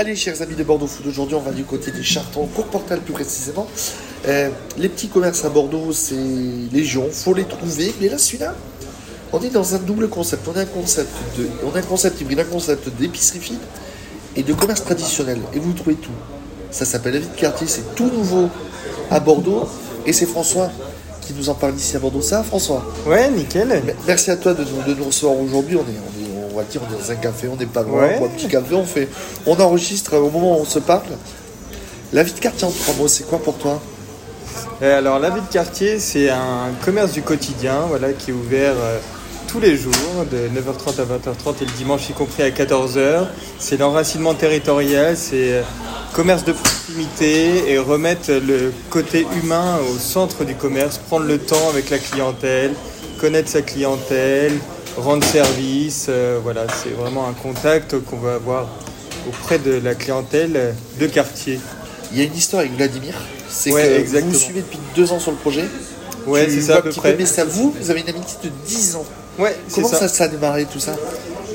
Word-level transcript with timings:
Allez, 0.00 0.14
chers 0.14 0.40
amis 0.42 0.54
de 0.54 0.62
Bordeaux 0.62 0.86
Food, 0.86 1.08
aujourd'hui 1.08 1.34
on 1.34 1.40
va 1.40 1.50
du 1.50 1.64
côté 1.64 1.90
des 1.90 2.04
Chartons, 2.04 2.46
Courportal 2.46 3.00
plus 3.00 3.12
précisément. 3.12 3.66
Euh, 4.28 4.48
les 4.76 4.88
petits 4.88 5.08
commerces 5.08 5.44
à 5.44 5.48
Bordeaux, 5.48 5.92
c'est 5.92 6.14
légion, 6.72 7.08
faut 7.10 7.34
les 7.34 7.42
trouver. 7.42 7.92
Mais 8.00 8.08
là, 8.08 8.16
celui-là, 8.16 8.54
on 9.32 9.40
est 9.40 9.50
dans 9.50 9.74
un 9.74 9.78
double 9.78 10.08
concept. 10.08 10.46
On 10.46 10.56
a 10.56 10.60
un 10.60 10.66
concept, 10.66 11.10
de, 11.36 11.48
on 11.64 11.74
a 11.74 11.80
un 11.80 11.82
concept 11.82 12.20
hybride, 12.20 12.38
un 12.38 12.44
concept 12.44 12.88
d'épicerie 12.90 13.40
fine 13.40 13.58
et 14.36 14.44
de 14.44 14.52
commerce 14.52 14.84
traditionnel. 14.84 15.40
Et 15.52 15.58
vous 15.58 15.72
trouvez 15.72 15.96
tout. 15.96 16.12
Ça 16.70 16.84
s'appelle 16.84 17.14
La 17.14 17.18
Vie 17.18 17.30
de 17.34 17.34
Quartier, 17.34 17.66
c'est 17.66 17.96
tout 17.96 18.08
nouveau 18.08 18.50
à 19.10 19.18
Bordeaux. 19.18 19.68
Et 20.06 20.12
c'est 20.12 20.26
François 20.26 20.70
qui 21.22 21.32
nous 21.32 21.48
en 21.48 21.54
parle 21.54 21.74
ici 21.74 21.96
à 21.96 21.98
Bordeaux. 21.98 22.22
Ça, 22.22 22.44
François? 22.44 22.86
Ouais, 23.04 23.28
nickel. 23.32 23.82
Merci 24.06 24.30
à 24.30 24.36
toi 24.36 24.54
de 24.54 24.62
nous, 24.62 24.94
de 24.94 24.96
nous 24.96 25.06
recevoir 25.06 25.36
aujourd'hui. 25.40 25.74
On 25.74 25.80
est, 25.80 25.84
on, 25.84 26.17
est, 26.17 26.17
on 26.52 26.56
va 26.56 26.64
dire, 26.64 26.80
on 26.88 26.94
est 26.94 26.98
dans 26.98 27.10
un 27.10 27.16
café, 27.16 27.48
on 27.48 27.56
n'est 27.56 27.66
pas 27.66 27.82
loin. 27.82 28.02
Ouais. 28.02 28.12
On 28.16 28.18
boit 28.20 28.28
un 28.28 28.30
petit 28.32 28.48
café, 28.48 28.74
on, 28.74 28.84
fait, 28.84 29.08
on 29.46 29.58
enregistre 29.60 30.16
au 30.16 30.30
moment 30.30 30.58
où 30.58 30.62
on 30.62 30.64
se 30.64 30.78
parle. 30.78 31.16
La 32.12 32.22
vie 32.22 32.32
de 32.32 32.38
quartier 32.38 32.66
en 32.66 32.70
trois 32.70 32.94
mots, 32.94 33.08
c'est 33.08 33.26
quoi 33.26 33.38
pour 33.38 33.58
toi? 33.58 33.80
Euh, 34.82 34.98
Alors, 34.98 35.18
la 35.18 35.30
vie 35.30 35.40
de 35.40 35.52
quartier, 35.52 35.98
c'est 35.98 36.30
un 36.30 36.70
commerce 36.84 37.12
du 37.12 37.22
quotidien 37.22 37.80
voilà, 37.88 38.12
qui 38.12 38.30
est 38.30 38.34
ouvert 38.34 38.74
euh, 38.78 38.98
tous 39.48 39.60
les 39.60 39.76
jours, 39.76 39.92
de 40.30 40.48
9h30 40.48 41.00
à 41.00 41.04
20h30 41.04 41.62
et 41.62 41.64
le 41.64 41.72
dimanche 41.72 42.08
y 42.08 42.12
compris 42.12 42.42
à 42.42 42.50
14h. 42.50 43.26
C'est 43.58 43.78
l'enracinement 43.78 44.34
territorial, 44.34 45.16
c'est 45.16 45.52
euh, 45.52 45.62
commerce 46.12 46.44
de 46.44 46.52
proximité 46.52 47.70
et 47.70 47.78
remettre 47.78 48.30
le 48.32 48.72
côté 48.90 49.26
humain 49.42 49.78
au 49.90 49.98
centre 49.98 50.44
du 50.44 50.54
commerce, 50.54 50.98
prendre 50.98 51.26
le 51.26 51.38
temps 51.38 51.68
avec 51.70 51.90
la 51.90 51.98
clientèle, 51.98 52.72
connaître 53.20 53.48
sa 53.48 53.62
clientèle, 53.62 54.52
rendre 54.98 55.24
service. 55.24 56.06
euh, 56.08 56.38
voilà, 56.42 56.66
c'est 56.82 56.90
vraiment 56.90 57.26
un 57.28 57.32
contact 57.32 57.98
qu'on 58.04 58.16
va 58.18 58.34
avoir 58.34 58.68
auprès 59.28 59.58
de 59.58 59.72
la 59.82 59.94
clientèle 59.94 60.74
de 61.00 61.06
quartier. 61.06 61.60
Il 62.12 62.18
y 62.18 62.22
a 62.22 62.24
une 62.24 62.34
histoire 62.36 62.60
avec 62.60 62.74
Vladimir. 62.76 63.14
C'est 63.48 63.72
Ouais, 63.72 63.82
que 63.82 64.00
exactement. 64.00 64.32
vous 64.32 64.38
suivez 64.38 64.60
depuis 64.60 64.78
deux 64.94 65.12
ans 65.12 65.18
sur 65.18 65.30
le 65.30 65.36
projet. 65.36 65.64
Ouais, 66.26 66.46
c'est 66.50 66.60
ça 66.60 66.76
à 66.76 66.82
peu 66.82 66.90
près. 66.90 67.14
Mais 67.18 67.26
ça, 67.26 67.44
vous, 67.44 67.74
vous 67.80 67.90
avez 67.90 68.00
une 68.00 68.08
amitié 68.08 68.36
de 68.44 68.50
10 68.66 68.96
ans. 68.96 69.04
Ouais, 69.38 69.56
c'est 69.68 69.76
Comment 69.76 69.88
ça. 69.88 70.00
ça, 70.00 70.08
ça 70.08 70.24
a 70.24 70.28
démarré 70.28 70.66
tout 70.66 70.80
ça? 70.80 70.94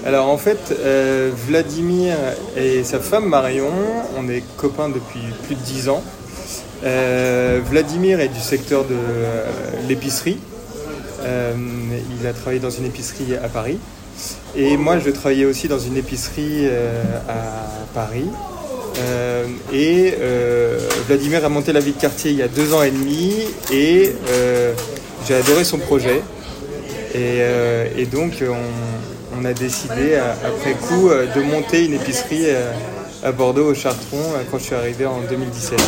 Alors 0.05 0.27
en 0.27 0.37
fait, 0.37 0.57
euh, 0.79 1.31
Vladimir 1.47 2.15
et 2.57 2.83
sa 2.83 2.99
femme 2.99 3.25
Marion, 3.25 3.71
on 4.17 4.27
est 4.29 4.43
copains 4.57 4.89
depuis 4.89 5.21
plus 5.45 5.55
de 5.55 5.61
10 5.61 5.89
ans. 5.89 6.03
Euh, 6.83 7.61
Vladimir 7.69 8.19
est 8.19 8.27
du 8.27 8.39
secteur 8.39 8.83
de 8.83 8.93
euh, 8.95 9.45
l'épicerie. 9.87 10.39
Euh, 11.25 11.53
il 12.19 12.27
a 12.27 12.33
travaillé 12.33 12.59
dans 12.59 12.69
une 12.69 12.85
épicerie 12.85 13.35
à 13.35 13.47
Paris. 13.47 13.77
Et 14.55 14.77
moi, 14.77 14.99
je 14.99 15.09
travaillais 15.09 15.45
aussi 15.45 15.67
dans 15.67 15.79
une 15.79 15.97
épicerie 15.97 16.67
euh, 16.67 17.01
à 17.27 17.85
Paris. 17.93 18.27
Euh, 18.99 19.45
et 19.73 20.13
Vladimir 21.07 21.43
a 21.43 21.49
monté 21.49 21.73
la 21.73 21.79
vie 21.79 21.93
de 21.93 21.99
quartier 21.99 22.29
il 22.31 22.37
y 22.37 22.43
a 22.43 22.47
deux 22.47 22.75
ans 22.75 22.83
et 22.83 22.91
demi 22.91 23.33
et 23.71 24.13
j'ai 25.27 25.35
adoré 25.35 25.63
son 25.63 25.79
projet. 25.79 26.21
Et, 27.15 28.05
donc, 28.05 28.43
on, 29.35 29.45
a 29.45 29.53
décidé, 29.53 30.15
après 30.15 30.73
coup, 30.73 31.09
de 31.09 31.41
monter 31.41 31.85
une 31.85 31.93
épicerie 31.95 32.47
à 33.23 33.31
Bordeaux, 33.31 33.71
au 33.71 33.73
Chartron, 33.73 34.21
quand 34.51 34.59
je 34.59 34.63
suis 34.63 34.75
arrivé 34.75 35.05
en 35.05 35.21
2017. 35.29 35.79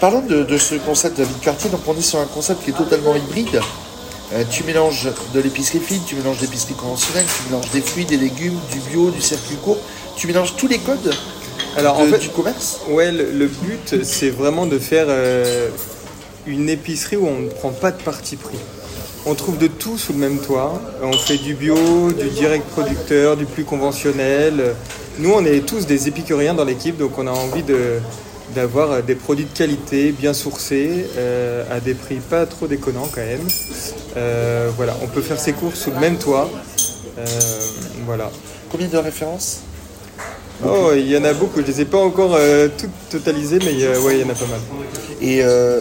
Parlons 0.00 0.22
de, 0.22 0.42
de 0.42 0.58
ce 0.58 0.76
concept 0.76 1.18
de 1.18 1.22
la 1.22 1.28
vie 1.28 1.38
de 1.38 1.44
quartier. 1.44 1.70
Donc, 1.70 1.80
on 1.86 1.96
est 1.96 2.02
sur 2.02 2.20
un 2.20 2.26
concept 2.26 2.64
qui 2.64 2.70
est 2.70 2.74
totalement 2.74 3.14
hybride. 3.14 3.60
Euh, 4.34 4.42
tu 4.50 4.64
mélanges 4.64 5.08
de 5.32 5.40
l'épicerie 5.40 5.78
fine, 5.78 6.00
tu 6.06 6.16
mélanges 6.16 6.38
de 6.38 6.42
l'épicerie 6.42 6.74
conventionnelle, 6.74 7.24
tu 7.26 7.48
mélanges 7.52 7.70
des 7.70 7.80
fruits, 7.80 8.04
des 8.04 8.16
légumes, 8.16 8.58
du 8.72 8.78
bio, 8.90 9.10
du 9.10 9.20
circuit 9.20 9.56
court. 9.56 9.78
Tu 10.16 10.26
mélanges 10.26 10.54
tous 10.56 10.66
les 10.66 10.78
codes 10.78 11.12
Alors, 11.76 11.98
de- 11.98 12.02
en 12.02 12.06
fait, 12.06 12.18
du 12.18 12.28
commerce. 12.30 12.80
ouais, 12.88 13.12
le, 13.12 13.30
le 13.30 13.46
but, 13.46 14.02
c'est 14.02 14.30
vraiment 14.30 14.66
de 14.66 14.78
faire 14.78 15.06
euh, 15.08 15.68
une 16.46 16.68
épicerie 16.68 17.16
où 17.16 17.26
on 17.28 17.40
ne 17.40 17.48
prend 17.48 17.70
pas 17.70 17.92
de 17.92 18.02
parti 18.02 18.36
pris. 18.36 18.58
On 19.26 19.34
trouve 19.34 19.56
de 19.56 19.68
tout 19.68 19.96
sous 19.96 20.12
le 20.12 20.18
même 20.18 20.38
toit. 20.38 20.80
On 21.02 21.12
fait 21.12 21.38
du 21.38 21.54
bio, 21.54 22.10
du 22.12 22.28
direct 22.30 22.66
producteur, 22.70 23.36
du 23.36 23.46
plus 23.46 23.64
conventionnel. 23.64 24.74
Nous, 25.18 25.30
on 25.32 25.44
est 25.44 25.60
tous 25.64 25.86
des 25.86 26.08
épicuriens 26.08 26.54
dans 26.54 26.64
l'équipe, 26.64 26.96
donc 26.98 27.16
on 27.18 27.26
a 27.26 27.30
envie 27.30 27.62
de 27.62 28.00
d'avoir 28.54 29.02
des 29.02 29.14
produits 29.14 29.46
de 29.46 29.56
qualité, 29.56 30.12
bien 30.12 30.34
sourcés, 30.34 31.06
euh, 31.16 31.64
à 31.70 31.80
des 31.80 31.94
prix 31.94 32.16
pas 32.16 32.46
trop 32.46 32.66
déconnants 32.66 33.08
quand 33.14 33.24
même. 33.24 33.46
Euh, 34.16 34.70
voilà, 34.76 34.96
on 35.02 35.06
peut 35.06 35.22
faire 35.22 35.40
ses 35.40 35.52
courses 35.52 35.80
sous 35.80 35.90
le 35.90 35.98
même 35.98 36.18
toit. 36.18 36.50
Euh, 37.18 37.24
voilà. 38.06 38.30
Combien 38.70 38.88
de 38.88 38.96
références? 38.96 39.60
Oh, 40.64 40.90
il 40.94 41.08
y 41.08 41.16
en 41.16 41.24
a 41.24 41.32
beaucoup. 41.32 41.60
Je 41.60 41.66
les 41.66 41.80
ai 41.80 41.84
pas 41.84 41.98
encore 41.98 42.34
euh, 42.34 42.68
toutes 42.76 42.90
totalisées, 43.10 43.58
mais 43.64 43.82
euh, 43.82 44.00
ouais, 44.00 44.18
il 44.18 44.20
y 44.20 44.24
en 44.24 44.30
a 44.30 44.34
pas 44.34 44.46
mal. 44.46 44.60
Et 45.20 45.42
euh, 45.42 45.80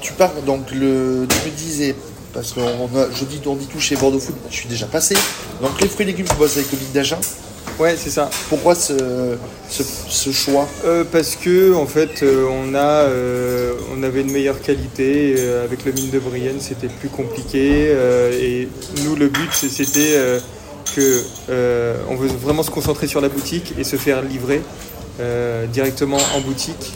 tu 0.00 0.12
pars 0.12 0.32
donc 0.46 0.70
le. 0.72 1.26
Tu 1.28 1.50
me 1.50 1.56
disais, 1.56 1.94
parce 2.32 2.52
que 2.52 2.60
je 2.60 3.24
dis, 3.24 3.40
on 3.46 3.54
dit 3.54 3.66
tout 3.66 3.80
chez 3.80 3.96
Bordeaux 3.96 4.20
Food, 4.20 4.36
je 4.50 4.54
suis 4.54 4.68
déjà 4.68 4.86
passé. 4.86 5.16
Donc 5.60 5.80
les 5.80 5.88
fruits 5.88 6.04
et 6.04 6.06
légumes, 6.06 6.26
tu 6.28 6.36
bosses 6.36 6.56
avec 6.56 6.70
le 6.70 6.78
Big 6.78 6.92
d'Agen. 6.92 7.18
Ouais, 7.78 7.96
c'est 7.96 8.10
ça. 8.10 8.30
Pourquoi 8.48 8.74
ce, 8.76 9.36
ce, 9.68 9.82
ce 9.82 10.30
choix? 10.30 10.68
Euh, 10.84 11.02
parce 11.10 11.34
que 11.34 11.74
en 11.74 11.86
fait, 11.86 12.22
euh, 12.22 12.46
on 12.48 12.74
a, 12.74 12.78
euh, 12.78 13.72
on 13.96 14.02
avait 14.04 14.20
une 14.20 14.30
meilleure 14.30 14.60
qualité 14.60 15.34
euh, 15.38 15.64
avec 15.64 15.84
le 15.84 15.90
mine 15.92 16.10
de 16.10 16.20
Brienne, 16.20 16.60
c'était 16.60 16.86
plus 16.88 17.08
compliqué. 17.08 17.90
et 18.40 18.68
nous, 19.04 19.16
le 19.16 19.28
but, 19.28 19.52
c'était 19.52 20.20
que 20.94 21.24
on 22.08 22.14
veut 22.14 22.28
vraiment 22.28 22.62
se 22.62 22.70
concentrer 22.70 23.08
sur 23.08 23.20
la 23.20 23.28
boutique 23.28 23.74
et 23.78 23.84
se 23.84 23.96
faire 23.96 24.22
livrer 24.22 24.62
directement 25.72 26.18
en 26.36 26.40
boutique 26.40 26.92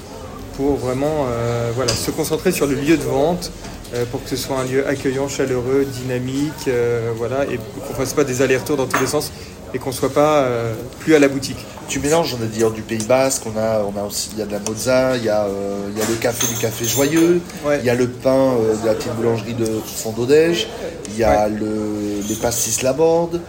pour 0.57 0.77
vraiment, 0.77 1.27
voilà, 1.75 1.93
se 1.93 2.13
concentrer 2.13 2.53
sur 2.53 2.67
le 2.67 2.75
lieu 2.75 2.97
de 2.97 3.03
vente. 3.03 3.51
euh, 3.95 4.05
pour 4.11 4.23
que 4.23 4.31
ce 4.31 4.37
soit 4.37 4.59
un 4.59 4.65
lieu 4.65 4.87
accueillant, 4.87 5.29
chaleureux, 5.29 5.87
dynamique, 5.87 6.69
euh, 6.69 7.11
voilà, 7.17 7.45
et 7.45 7.59
qu'on 7.87 7.95
fasse 7.95 8.13
pas 8.13 8.25
des 8.25 8.43
allers-retours 8.43 8.77
dans 8.77 8.87
tous 8.87 9.01
les 9.01 9.07
sens 9.07 9.33
et 9.75 9.79
qu'on 9.79 9.93
soit 9.93 10.13
pas 10.13 10.39
euh, 10.43 10.73
plus 11.01 11.15
à 11.15 11.19
la 11.19 11.29
boutique. 11.29 11.59
Tu 11.89 12.01
mélanges, 12.01 12.37
on 12.39 12.43
a 12.43 12.47
dit 12.47 12.63
du 12.75 12.83
Pays 12.83 13.05
Basque, 13.05 13.43
on 13.47 13.59
a, 13.59 13.81
on 13.83 13.99
a 13.99 14.05
aussi 14.05 14.31
il 14.33 14.39
y 14.39 14.43
a 14.43 14.47
de 14.47 14.53
la 14.53 14.59
mozza, 14.59 15.17
il 15.17 15.25
y, 15.25 15.29
a, 15.29 15.45
euh, 15.45 15.89
il 15.91 15.99
y 15.99 16.03
a 16.03 16.07
le 16.09 16.15
café 16.17 16.47
du 16.47 16.55
café 16.61 16.85
joyeux, 16.85 17.41
Ouais. 17.65 17.79
il 17.81 17.87
y 17.87 17.91
a 17.91 17.95
le 17.95 18.09
pain 18.09 18.31
euh, 18.53 18.75
de 18.83 18.87
la 18.87 18.95
petite 18.95 19.15
boulangerie 19.15 19.55
de 19.55 19.67
Fondodège, 19.97 20.69
il 21.11 21.19
y 21.19 21.25
a 21.25 21.49
le, 21.49 22.21
les 22.29 22.35
pastis 22.35 22.83
Laborde, 22.83 23.41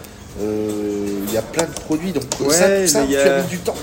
il 0.42 1.34
y 1.34 1.38
a 1.38 1.42
plein 1.42 1.66
de 1.66 1.80
produits. 1.86 2.14
Donc 2.14 2.24
Ouais, 2.40 2.54
ça, 2.54 2.68
tout 2.70 2.88
ça, 2.88 3.02
tu 3.08 3.18
as 3.18 3.42
mis 3.42 3.48
du 3.50 3.58
temps. 3.58 3.76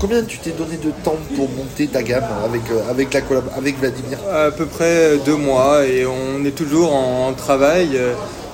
Combien 0.00 0.22
tu 0.22 0.38
t'es 0.38 0.50
donné 0.52 0.76
de 0.76 0.90
temps 1.02 1.16
pour 1.36 1.48
monter 1.50 1.88
ta 1.88 2.02
gamme 2.02 2.24
avec, 2.44 2.62
avec, 2.88 3.12
la 3.12 3.20
collab 3.20 3.44
avec 3.56 3.78
Vladimir? 3.78 4.18
À 4.32 4.50
peu 4.52 4.64
près 4.64 5.18
deux 5.26 5.34
mois 5.34 5.84
et 5.84 6.06
on 6.06 6.44
est 6.44 6.52
toujours 6.54 6.94
en 6.94 7.32
travail. 7.34 7.98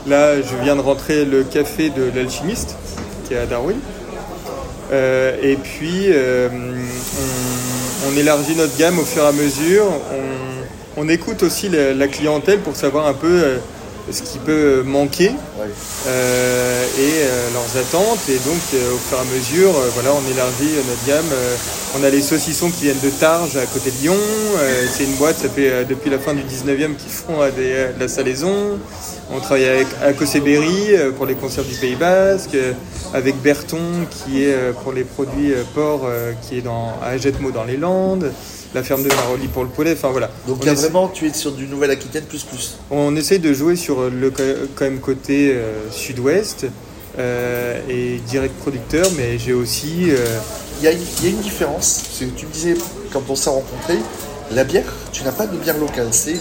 Là, 0.07 0.37
je 0.41 0.57
viens 0.63 0.75
de 0.77 0.81
rentrer 0.81 1.25
le 1.25 1.45
café 1.45 1.91
de 1.91 2.11
l'alchimiste 2.15 2.77
qui 3.27 3.35
est 3.35 3.39
à 3.39 3.47
Darwin. 3.47 3.77
Euh, 4.93 5.37
et 5.43 5.57
puis, 5.57 6.07
euh, 6.09 6.49
on, 8.09 8.17
élargit 8.17 8.55
notre 8.55 8.77
gamme 8.77 8.99
au 8.99 9.05
fur 9.05 9.25
et 9.25 9.27
à 9.27 9.33
mesure. 9.33 9.87
On, 10.97 11.09
écoute 11.09 11.43
aussi 11.43 11.69
la, 11.69 11.93
la 11.95 12.07
clientèle 12.07 12.61
pour 12.61 12.77
savoir 12.77 13.07
un 13.07 13.15
peu 13.15 13.27
euh, 13.27 13.59
ce 14.11 14.23
qui 14.23 14.39
peut 14.39 14.83
manquer 14.85 15.31
Ouais. 15.59 15.67
euh, 16.07 16.85
et 16.99 17.25
euh, 17.25 17.49
leurs 17.55 17.83
attentes. 17.83 18.19
Et 18.29 18.37
donc, 18.39 18.61
euh, 18.75 18.95
au 18.95 18.99
fur 18.99 19.19
et 19.19 19.21
à 19.21 19.25
mesure, 19.35 19.71
euh, 19.77 19.89
voilà, 19.95 20.11
on 20.13 20.31
élargit 20.33 20.77
euh, 20.77 20.83
notre 20.89 21.07
gamme. 21.07 21.33
Euh, 21.33 21.57
on 21.99 22.05
a 22.05 22.11
les 22.11 22.21
saucissons 22.23 22.71
qui 22.71 22.85
viennent 22.85 23.01
de 23.03 23.11
Targes, 23.11 23.57
à 23.57 23.67
côté 23.67 23.91
de 23.91 23.97
Lyon. 24.03 24.17
Euh, 24.59 24.85
c'est 24.93 25.05
une 25.05 25.15
boîte, 25.15 25.37
ça 25.39 25.49
fait 25.49 25.71
euh, 25.71 25.85
depuis 25.85 26.11
la 26.11 26.19
fin 26.19 26.35
du 26.35 26.43
19e 26.43 26.97
qu'ils 26.97 27.11
font 27.13 27.39
des, 27.57 27.95
de 27.95 28.01
la 28.01 28.09
salaison. 28.09 28.79
On 29.33 29.41
travaille 29.41 29.67
avec 29.69 29.87
Akoseberi 30.03 30.89
euh, 30.95 31.11
pour 31.13 31.27
les 31.27 31.35
conserves 31.35 31.69
du 31.69 31.77
Pays 31.77 31.95
Basque, 31.97 32.57
avec 33.15 33.41
Berton 33.43 33.79
qui 34.11 34.45
est 34.45 34.55
pour 34.83 34.93
les 34.93 35.05
produits 35.05 35.53
porc 35.75 36.07
qui 36.43 36.59
est 36.59 36.63
dans, 36.63 36.93
à 37.03 37.17
Jetmo 37.17 37.51
dans 37.53 37.65
les 37.65 37.77
Landes, 37.77 38.33
la 38.75 38.83
ferme 38.83 39.03
de 39.03 39.09
Maroli 39.09 39.49
pour 39.49 39.63
le 39.63 39.71
poulet. 39.71 39.93
Enfin 39.93 40.11
voilà. 40.11 40.31
Donc 40.47 40.59
On 40.63 40.67
là, 40.67 40.73
essaie- 40.73 40.83
vraiment, 40.83 41.09
tu 41.09 41.27
es 41.27 41.33
sur 41.33 41.53
du 41.53 41.67
Nouvelle-Aquitaine 41.67 42.25
plus 42.25 42.43
plus. 42.45 42.77
on 42.91 43.15
essaye 43.17 43.39
de 43.39 43.53
jouer 43.53 43.77
sur 43.77 44.11
le 44.11 44.31
co- 44.31 44.43
quand 44.75 44.85
même 44.85 45.01
côté 45.01 45.53
euh, 45.55 45.91
sud-ouest 45.91 46.67
euh, 47.19 47.81
et 47.89 48.19
direct 48.27 48.55
producteur, 48.57 49.07
mais 49.17 49.39
j'ai 49.39 49.53
aussi. 49.53 50.11
euh, 50.11 50.17
Il 50.81 50.85
y, 50.85 50.89
a 50.89 50.93
une- 50.93 50.99
il 51.21 51.25
y 51.25 51.29
a 51.29 51.31
une 51.31 51.41
différence. 51.41 52.03
C'est 52.13 52.25
que 52.27 52.37
tu 52.39 52.47
me 52.47 52.51
disais, 52.53 52.75
quand 53.13 53.23
on 53.29 53.37
s'est 53.37 53.49
rencontrés, 53.49 53.99
la 54.51 54.65
bière, 54.65 54.83
tu 55.13 55.23
n'as 55.23 55.31
pas 55.31 55.47
de 55.47 55.57
bière 55.57 55.79
locale, 55.79 56.09
c'est 56.11 56.35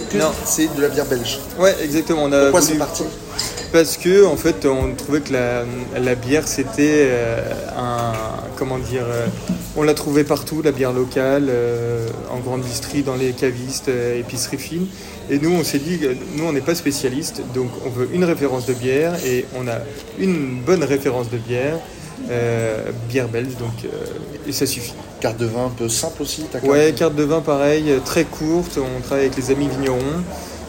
c'est 0.44 0.74
de 0.74 0.82
la 0.82 0.88
bière 0.88 1.06
belge. 1.06 1.38
Ouais, 1.58 1.74
exactement. 1.82 2.24
On 2.24 2.32
a 2.32 2.42
Pourquoi 2.42 2.60
voulu- 2.60 2.72
c'est 2.72 2.78
parti? 2.78 3.04
Parce 3.72 3.96
que 3.96 4.24
en 4.26 4.36
fait, 4.36 4.66
on 4.66 4.92
trouvait 4.94 5.20
que 5.20 5.32
la, 5.32 5.64
la 6.00 6.14
bière 6.16 6.46
c'était 6.48 7.06
euh, 7.08 7.42
un 7.78 8.12
comment 8.56 8.78
dire, 8.78 9.04
euh, 9.08 9.26
on 9.76 9.82
la 9.82 9.94
trouvait 9.94 10.24
partout, 10.24 10.62
la 10.62 10.72
bière 10.72 10.92
locale, 10.92 11.46
euh, 11.48 12.08
en 12.30 12.38
grande 12.38 12.62
distrie, 12.62 13.02
dans 13.02 13.16
les 13.16 13.32
cavistes, 13.32 13.88
euh, 13.88 14.20
épiceries 14.20 14.58
fines. 14.58 14.86
Et 15.30 15.38
nous, 15.38 15.52
on 15.52 15.64
s'est 15.64 15.78
dit, 15.78 16.00
nous, 16.36 16.44
on 16.44 16.52
n'est 16.52 16.60
pas 16.60 16.74
spécialistes, 16.74 17.42
donc 17.54 17.70
on 17.86 17.90
veut 17.90 18.08
une 18.12 18.24
référence 18.24 18.66
de 18.66 18.74
bière 18.74 19.14
et 19.24 19.46
on 19.56 19.66
a 19.68 19.78
une 20.18 20.60
bonne 20.60 20.84
référence 20.84 21.30
de 21.30 21.38
bière, 21.38 21.78
euh, 22.30 22.90
bière 23.08 23.28
belge, 23.28 23.56
donc 23.58 23.90
et 24.46 24.52
ça 24.52 24.66
suffit. 24.66 24.94
carte 25.20 25.38
de 25.38 25.46
vin 25.46 25.66
un 25.66 25.70
peu 25.70 25.88
simple 25.88 26.22
aussi 26.22 26.42
ta 26.42 26.60
carte 26.60 26.70
Ouais, 26.70 26.92
carte 26.96 27.14
de 27.14 27.22
vin 27.22 27.40
pareil, 27.40 27.92
très 28.04 28.24
courte. 28.24 28.78
On 28.78 29.00
travaille 29.00 29.26
avec 29.26 29.36
les 29.36 29.50
amis 29.50 29.68
vignerons. 29.68 30.22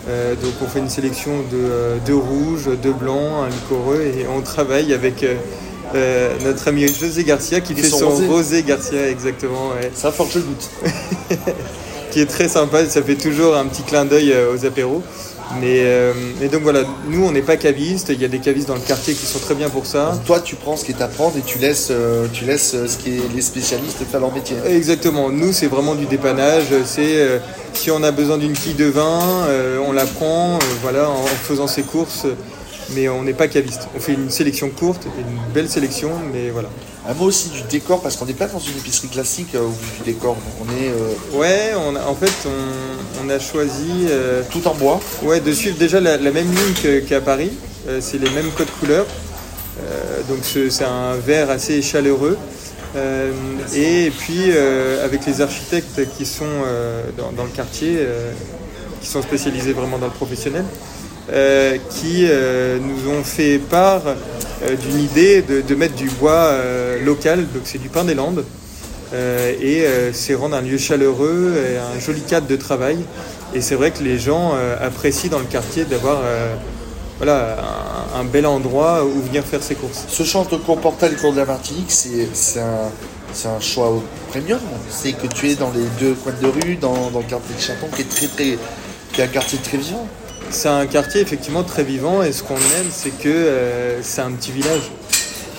Euh, 0.07 0.35
donc 0.35 0.53
on 0.61 0.67
fait 0.67 0.79
une 0.79 0.89
sélection 0.89 1.39
de, 1.51 1.55
euh, 1.55 1.97
de 2.05 2.13
rouge, 2.13 2.65
de 2.65 2.91
blanc, 2.91 3.43
un 3.43 3.49
liquoreux 3.49 4.01
et 4.01 4.27
on 4.27 4.41
travaille 4.41 4.93
avec 4.93 5.23
euh, 5.23 5.35
euh, 5.95 6.33
notre 6.43 6.67
ami 6.67 6.87
José 6.87 7.23
Garcia 7.23 7.61
qui 7.61 7.73
fait 7.73 7.87
son 7.87 8.09
rosé. 8.09 8.27
rosé. 8.27 8.63
Garcia 8.63 9.09
exactement, 9.09 9.69
ouais. 9.69 9.91
Ça 9.93 10.13
je 10.31 10.39
le 10.39 10.45
goûte. 10.45 10.69
qui 12.11 12.19
est 12.21 12.25
très 12.25 12.47
sympa. 12.47 12.85
Ça 12.87 13.01
fait 13.01 13.15
toujours 13.15 13.55
un 13.55 13.65
petit 13.65 13.83
clin 13.83 14.05
d'œil 14.05 14.31
euh, 14.31 14.53
aux 14.53 14.65
apéros. 14.65 15.03
Mais, 15.59 15.81
euh, 15.83 16.13
mais 16.39 16.47
donc 16.47 16.63
voilà, 16.63 16.81
nous 17.07 17.23
on 17.25 17.31
n'est 17.31 17.41
pas 17.41 17.57
cavistes. 17.57 18.09
Il 18.09 18.21
y 18.21 18.25
a 18.25 18.27
des 18.27 18.39
cavistes 18.39 18.67
dans 18.67 18.75
le 18.75 18.81
quartier 18.81 19.13
qui 19.13 19.25
sont 19.25 19.39
très 19.39 19.55
bien 19.55 19.69
pour 19.69 19.85
ça. 19.85 20.19
Toi, 20.25 20.39
tu 20.39 20.55
prends 20.55 20.75
ce 20.75 20.85
qui 20.85 20.91
est 20.91 21.01
à 21.01 21.07
prendre 21.07 21.37
et 21.37 21.41
tu 21.41 21.59
laisses, 21.59 21.89
euh, 21.91 22.27
tu 22.31 22.45
laisses 22.45 22.75
ce 22.87 22.97
qui 22.97 23.17
est 23.17 23.21
les 23.33 23.41
spécialistes 23.41 24.03
faire 24.09 24.19
leur 24.19 24.33
métier. 24.33 24.57
Exactement, 24.67 25.29
nous 25.29 25.53
c'est 25.53 25.67
vraiment 25.67 25.95
du 25.95 26.05
dépannage, 26.05 26.65
c'est 26.85 27.17
euh, 27.17 27.39
si 27.73 27.91
on 27.91 28.03
a 28.03 28.11
besoin 28.11 28.37
d'une 28.37 28.53
quille 28.53 28.73
de 28.73 28.85
vin, 28.85 29.19
on 29.85 29.91
la 29.91 30.05
prend, 30.05 30.59
voilà, 30.81 31.09
en 31.09 31.25
faisant 31.25 31.67
ses 31.67 31.83
courses, 31.83 32.25
mais 32.93 33.09
on 33.09 33.23
n'est 33.23 33.33
pas 33.33 33.47
caviste. 33.47 33.87
On 33.95 33.99
fait 33.99 34.13
une 34.13 34.29
sélection 34.29 34.69
courte, 34.69 35.05
une 35.17 35.53
belle 35.53 35.69
sélection, 35.69 36.11
mais 36.33 36.49
voilà. 36.49 36.69
Un 37.07 37.13
mot 37.13 37.25
aussi 37.25 37.49
du 37.49 37.61
décor 37.63 38.01
parce 38.01 38.15
qu'on 38.15 38.25
n'est 38.25 38.33
pas 38.33 38.47
dans 38.47 38.59
une 38.59 38.77
épicerie 38.77 39.07
classique 39.09 39.53
euh, 39.55 39.59
où 39.67 40.03
du 40.03 40.11
décor. 40.11 40.35
On 40.61 40.65
est 40.65 40.89
euh, 40.89 41.37
Ouais, 41.37 41.71
on 41.77 41.95
a- 41.95 42.03
en 42.05 42.15
fait 42.15 42.33
on, 42.47 43.23
on 43.25 43.29
a 43.29 43.37
choisi 43.37 44.07
euh, 44.09 44.41
tout 44.51 44.67
en 44.67 44.73
bois. 44.73 44.99
ouais, 45.21 45.39
de 45.39 45.51
suivre 45.51 45.77
déjà 45.77 45.99
la, 45.99 46.17
la 46.17 46.31
même 46.31 46.47
ligne 46.49 47.01
qu'à 47.07 47.21
Paris, 47.21 47.51
Euh, 47.87 47.99
c'est 48.01 48.17
les 48.17 48.31
mêmes 48.31 48.49
codes 48.57 48.71
couleurs, 48.79 49.05
donc 50.27 50.39
ce- 50.41 50.71
c'est 50.71 50.85
un 50.85 51.13
vert 51.17 51.51
assez 51.51 51.81
chaleureux. 51.83 52.35
Et 53.75 54.11
puis 54.17 54.51
avec 55.03 55.25
les 55.27 55.41
architectes 55.41 56.01
qui 56.17 56.25
sont 56.25 56.55
dans, 57.17 57.31
dans 57.33 57.43
le 57.43 57.49
quartier, 57.49 57.99
qui 59.01 59.07
sont 59.07 59.21
spécialisés 59.21 59.73
vraiment 59.73 59.97
dans 59.99 60.07
le 60.07 60.13
professionnel, 60.13 60.63
euh, 61.33 61.77
qui 61.89 62.27
euh, 62.29 62.77
nous 62.77 63.11
ont 63.11 63.23
fait 63.23 63.57
part 63.57 64.03
euh, 64.05 64.75
d'une 64.75 64.99
idée 64.99 65.41
de, 65.41 65.75
mettre 65.75 65.95
du 65.95 66.07
bois 66.07 66.53
local, 67.03 67.47
donc 67.51 67.63
c'est 67.65 67.81
du 67.81 67.89
pain 67.89 68.03
des 68.03 68.13
Landes, 68.13 68.43
et 69.13 69.85
c'est 70.13 70.35
rendre 70.35 70.55
un 70.55 70.61
lieu 70.61 70.77
chaleureux 70.77 71.53
et 71.55 71.77
un 71.77 71.99
joli 71.99 72.21
cadre 72.21 72.47
de 72.47 72.55
travail. 72.55 72.97
Et 73.53 73.61
c'est 73.61 73.75
vrai 73.75 73.91
que 73.91 74.03
les 74.03 74.19
gens 74.19 74.53
apprécient 74.81 75.29
dans 75.29 75.39
le 75.39 75.45
quartier 75.45 75.85
d'avoir 75.85 76.21
voilà, 77.17 77.57
un, 78.15 78.23
bel 78.25 78.45
endroit 78.45 79.05
où 79.05 79.21
venir 79.21 79.43
faire 79.43 79.63
ses 79.63 79.75
courses. 79.75 80.05
Ce 80.09 80.23
champ 80.23 80.43
de 80.43 80.57
Courportal 80.57 81.13
et 81.13 81.15
Cours 81.15 81.31
de 81.31 81.37
la 81.37 81.45
Martinique, 81.45 81.91
c'est 81.91 82.59
un, 82.59 83.59
choix 83.61 84.01
premium. 84.29 84.59
C'est 84.89 85.13
que 85.13 85.27
tu 85.27 85.49
es 85.49 85.55
dans 85.55 85.71
les 85.71 85.85
deux 85.99 86.13
coins 86.15 86.33
de 86.41 86.47
rue, 86.47 86.75
dans, 86.75 87.09
dans 87.11 87.19
le 87.19 87.25
quartier 87.25 87.55
de 87.55 87.61
Chaton, 87.61 87.87
qui 87.95 88.01
est 88.01 88.09
très 88.09 88.27
très, 88.27 88.57
qui 89.13 89.21
est 89.21 89.23
un 89.23 89.27
quartier 89.27 89.59
très 89.59 89.77
vivant. 89.77 90.07
C'est 90.51 90.69
un 90.69 90.85
quartier 90.85 91.21
effectivement 91.21 91.63
très 91.63 91.83
vivant 91.83 92.23
et 92.23 92.31
ce 92.31 92.41
qu'on 92.43 92.55
aime 92.55 92.89
c'est 92.91 93.09
que 93.09 93.27
euh, 93.29 93.99
c'est 94.01 94.21
un 94.21 94.31
petit 94.31 94.51
village. 94.51 94.81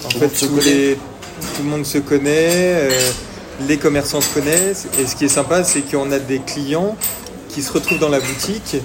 En 0.05 0.09
Tout 0.09 0.19
fait, 0.19 0.29
les- 0.65 0.95
tout 0.95 1.63
le 1.63 1.69
monde 1.69 1.85
se 1.85 1.99
connaît, 1.99 2.49
euh, 2.53 2.91
les 3.69 3.77
commerçants 3.77 4.21
se 4.21 4.33
connaissent 4.33 4.87
et 4.99 5.07
ce 5.07 5.15
qui 5.17 5.27
est 5.27 5.29
sympa 5.29 5.65
c'est 5.65 5.83
qu'on 5.83 6.11
a 6.13 6.19
des 6.19 6.39
clients 6.39 6.97
qui 7.51 7.63
se 7.63 7.73
retrouvent 7.73 7.99
dans 7.99 8.09
la 8.09 8.21
boutique 8.21 8.77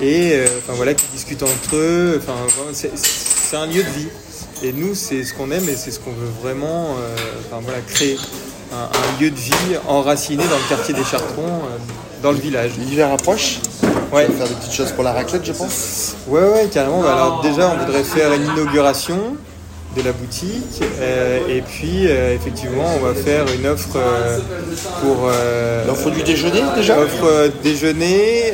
et 0.00 0.32
euh, 0.34 0.46
enfin, 0.58 0.74
voilà, 0.76 0.94
qui 0.94 1.06
discutent 1.12 1.42
entre 1.42 1.74
eux. 1.76 2.20
Enfin, 2.22 2.34
c'est- 2.72 2.90
un 3.56 3.66
lieu 3.66 3.82
de 3.82 3.88
vie. 3.90 4.08
Et 4.62 4.72
nous 4.72 4.94
c'est 4.94 5.24
ce 5.24 5.32
qu'on 5.34 5.50
aime 5.50 5.68
et 5.68 5.76
c'est 5.76 5.90
ce 5.90 5.98
qu'on 6.00 6.10
veut 6.12 6.30
vraiment 6.42 6.90
enfin, 7.46 7.60
voilà, 7.62 7.80
créer. 7.80 8.16
Un, 8.70 8.76
un 8.84 9.20
lieu 9.22 9.30
de 9.30 9.36
vie 9.36 9.52
enraciné 9.86 10.44
dans 10.44 10.56
le 10.58 10.68
quartier 10.68 10.92
des 10.92 11.02
Chartrons, 11.04 11.60
dans 12.22 12.32
le 12.32 12.38
village. 12.38 12.72
L'hiver 12.78 13.10
approche. 13.10 13.60
Ouais. 14.12 14.26
Tu 14.26 14.32
vas 14.32 14.38
faire 14.38 14.48
des 14.48 14.54
petites 14.54 14.72
choses 14.72 14.92
pour 14.92 15.04
la 15.04 15.12
raclette, 15.12 15.44
je 15.44 15.52
pense. 15.52 16.16
Ouais, 16.28 16.40
ouais, 16.42 16.68
carrément. 16.72 17.02
Bah, 17.02 17.12
Alors 17.14 17.40
déjà, 17.42 17.70
on 17.74 17.84
voudrait 17.84 18.04
faire 18.04 18.32
une 18.32 18.44
inauguration 18.44 19.36
de 19.96 20.02
la 20.02 20.12
boutique 20.12 20.82
euh, 21.00 21.38
et 21.48 21.62
puis 21.62 22.06
euh, 22.06 22.34
effectivement, 22.34 22.84
on 23.00 23.04
va 23.04 23.14
faire 23.14 23.46
une 23.58 23.66
offre 23.66 23.96
euh, 23.96 24.38
pour 25.00 25.30
L'offre 25.86 26.10
du 26.10 26.22
déjeuner 26.22 26.62
déjà. 26.76 26.98
offre 26.98 27.50
déjeuner, 27.62 28.52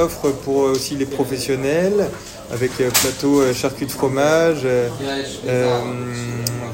offre 0.00 0.28
pour 0.44 0.56
aussi 0.58 0.94
les 0.94 1.04
professionnels 1.06 2.08
avec 2.52 2.70
plateau 2.76 3.42
charcuterie 3.52 3.86
de 3.86 3.92
fromage, 3.92 4.66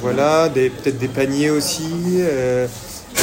voilà, 0.03 0.49
des- 0.51 0.69
peut-être 0.71 0.99
des 0.99 1.09
paniers 1.09 1.51
aussi. 1.51 1.85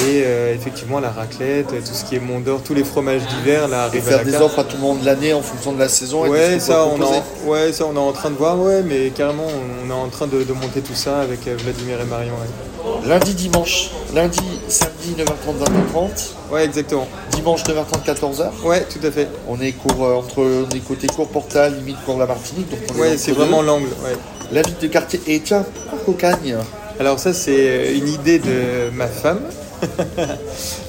Et 0.07 0.23
euh, 0.25 0.53
effectivement 0.55 0.99
la 0.99 1.09
raclette, 1.09 1.67
tout 1.67 1.93
ce 1.93 2.05
qui 2.05 2.15
est 2.15 2.19
Mont 2.19 2.39
d'Or, 2.39 2.61
tous 2.63 2.73
les 2.73 2.83
fromages 2.83 3.21
d'hiver 3.27 3.67
là 3.67 3.77
Et 3.77 3.97
arrivent 3.97 4.07
à 4.07 4.09
faire 4.09 4.17
la 4.19 4.23
des 4.23 4.37
offres 4.37 4.59
à 4.59 4.63
tout 4.63 4.77
le 4.77 4.81
monde 4.81 5.01
de 5.01 5.05
l'année 5.05 5.33
en 5.33 5.41
fonction 5.41 5.73
de 5.73 5.79
la 5.79 5.89
saison. 5.89 6.25
et 6.25 6.29
Ouais 6.29 6.59
ça, 6.59 6.85
on 6.85 7.01
en, 7.01 7.49
ouais, 7.49 7.73
ça, 7.73 7.85
on 7.85 7.95
est 7.95 7.99
en 7.99 8.11
train 8.11 8.29
de 8.29 8.35
voir, 8.35 8.59
ouais, 8.59 8.81
mais 8.83 9.09
carrément, 9.09 9.47
on 9.85 9.89
est 9.89 9.93
en 9.93 10.07
train 10.07 10.27
de, 10.27 10.43
de 10.43 10.53
monter 10.53 10.81
tout 10.81 10.95
ça 10.95 11.19
avec 11.19 11.47
euh, 11.47 11.55
Vladimir 11.63 11.99
et 12.01 12.05
Marion. 12.05 12.33
Ouais, 12.33 13.07
Lundi, 13.07 13.33
dimanche. 13.33 13.91
Lundi, 14.13 14.39
samedi, 14.67 15.15
9h30, 15.17 15.63
20h30. 15.93 16.07
Ouais, 16.51 16.65
exactement. 16.65 17.07
Dimanche, 17.31 17.63
9h30, 17.63 18.05
14h. 18.05 18.65
Ouais, 18.65 18.85
tout 18.85 19.05
à 19.05 19.11
fait. 19.11 19.27
On 19.47 19.59
est, 19.59 19.73
cours, 19.73 20.05
euh, 20.05 20.15
entre, 20.15 20.39
on 20.41 20.75
est 20.75 20.79
côté 20.79 21.07
cours 21.07 21.27
Portal, 21.27 21.75
limite 21.75 21.97
cours 22.05 22.15
de 22.15 22.21
la 22.21 22.25
Martinique. 22.27 22.69
Donc 22.69 22.79
on 22.91 22.97
est 22.97 23.01
Ouais, 23.01 23.17
c'est 23.17 23.31
vraiment 23.31 23.61
l'angle. 23.61 23.89
Ouais. 24.03 24.15
La 24.51 24.61
ville 24.61 24.77
de 24.81 24.87
quartier. 24.87 25.19
Et 25.27 25.39
tiens, 25.41 25.65
pourquoi 25.89 26.13
Cocagne 26.13 26.55
Alors 26.99 27.19
ça, 27.19 27.33
c'est 27.33 27.93
une 27.95 28.07
idée 28.07 28.39
de 28.39 28.89
ma 28.93 29.07
femme. 29.07 29.41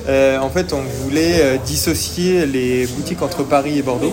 Euh, 0.09 0.39
en 0.39 0.49
fait, 0.49 0.73
on 0.73 0.81
voulait 1.05 1.41
euh, 1.41 1.57
dissocier 1.65 2.45
les 2.47 2.87
boutiques 2.87 3.23
entre 3.23 3.45
Paris 3.45 3.79
et 3.79 3.83
Bordeaux. 3.83 4.13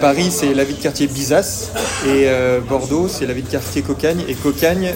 Paris, 0.00 0.28
c'est 0.30 0.54
la 0.54 0.64
ville 0.64 0.76
de 0.76 0.82
quartier 0.82 1.08
Bizasse 1.08 1.72
et 2.06 2.28
euh, 2.28 2.60
Bordeaux, 2.60 3.08
c'est 3.08 3.26
la 3.26 3.34
ville 3.34 3.44
de 3.44 3.50
quartier 3.50 3.82
Cocagne. 3.82 4.22
Et 4.28 4.34
Cocagne, 4.34 4.94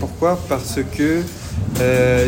pourquoi? 0.00 0.38
Parce 0.48 0.78
que 0.96 1.20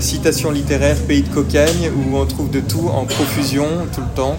citation 0.01 0.51
littéraire, 0.51 0.97
pays 1.07 1.23
de 1.23 1.33
Cocagne, 1.33 1.91
où 1.97 2.17
on 2.17 2.27
trouve 2.27 2.51
de 2.51 2.61
tout 2.61 2.91
en 2.93 3.05
profusion 3.05 3.67
tout 3.95 4.03
le 4.03 4.15
temps. 4.15 4.37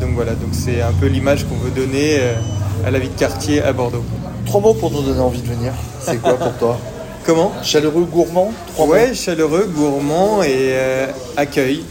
Donc 0.00 0.10
voilà, 0.14 0.32
donc 0.32 0.50
c'est 0.52 0.80
un 0.80 0.92
peu 0.98 1.06
l'image 1.06 1.44
qu'on 1.44 1.56
veut 1.56 1.70
donner 1.70 2.18
à 2.84 2.90
la 2.90 2.98
vie 2.98 3.10
de 3.10 3.18
quartier 3.18 3.62
à 3.62 3.72
Bordeaux. 3.72 4.04
Trois 4.46 4.60
mots 4.60 4.74
pour 4.74 4.90
nous 4.90 5.02
donner 5.02 5.20
envie 5.20 5.42
de 5.42 5.48
venir. 5.48 5.72
C'est 6.00 6.20
quoi 6.20 6.34
pour 6.34 6.54
toi? 6.54 6.78
Comment 7.28 7.52
Chaleureux, 7.62 8.06
gourmand 8.10 8.54
Trois 8.68 8.86
mots 8.86 8.92
Ouais, 8.92 9.12
chaleureux, 9.12 9.66
gourmand 9.66 10.42
et 10.42 10.70
euh, 10.72 11.06
accueil. 11.36 11.84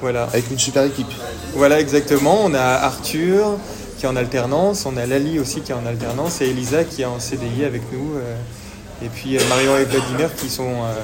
Voilà. 0.00 0.22
Avec 0.32 0.50
une 0.50 0.58
super 0.58 0.84
équipe. 0.84 1.06
Voilà 1.54 1.78
exactement. 1.78 2.38
On 2.42 2.54
a 2.54 2.62
Arthur 2.62 3.58
qui 3.98 4.06
est 4.06 4.08
en 4.08 4.16
alternance, 4.16 4.86
on 4.86 4.96
a 4.96 5.04
Lali 5.04 5.38
aussi 5.38 5.60
qui 5.60 5.72
est 5.72 5.74
en 5.74 5.84
alternance 5.84 6.40
et 6.40 6.46
Elisa 6.48 6.84
qui 6.84 7.02
est 7.02 7.04
en 7.04 7.20
CDI 7.20 7.66
avec 7.66 7.82
nous. 7.92 8.16
euh, 8.16 8.34
et 9.02 9.08
puis 9.08 9.36
euh, 9.36 9.40
Marion 9.48 9.76
et 9.76 9.84
Vladimir 9.84 10.34
qui 10.34 10.48
sont 10.48 10.64
euh, 10.64 10.94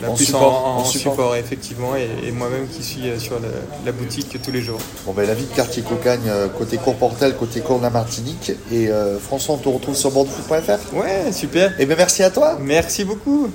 la 0.00 0.08
En 0.10 0.14
plus 0.14 0.24
support, 0.26 0.66
en, 0.66 0.76
en 0.76 0.78
en 0.80 0.84
support. 0.84 1.12
support, 1.14 1.36
effectivement 1.36 1.94
et, 1.96 2.08
et 2.26 2.32
moi-même 2.32 2.66
qui 2.68 2.82
suis 2.82 3.08
euh, 3.08 3.18
sur 3.18 3.38
la 3.84 3.92
boutique 3.92 4.36
tous 4.42 4.50
les 4.50 4.62
jours. 4.62 4.78
Bon, 5.06 5.12
ben, 5.12 5.26
la 5.26 5.34
ville 5.34 5.48
de 5.48 5.54
quartier 5.54 5.82
Cocagne, 5.82 6.30
côté 6.58 6.76
cours 6.78 6.96
Portal, 6.96 7.36
côté 7.36 7.60
cours 7.60 7.78
de 7.78 7.84
la 7.84 7.90
Martinique. 7.90 8.52
Et 8.72 8.88
euh, 8.88 9.18
François, 9.20 9.54
on 9.54 9.58
te 9.58 9.68
retrouve 9.68 9.94
sur 9.94 10.10
bordeauxfoot.fr. 10.10 10.94
Ouais, 10.96 11.30
super. 11.32 11.78
Et 11.80 11.86
bien 11.86 11.96
merci 11.96 12.22
à 12.22 12.30
toi. 12.30 12.56
Merci 12.60 13.04
beaucoup. 13.04 13.52